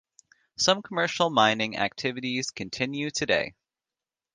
Some 0.57 0.81
commercial 0.81 1.29
mining 1.29 1.77
activities 1.77 2.49
continue 2.49 3.11
today. 3.11 3.53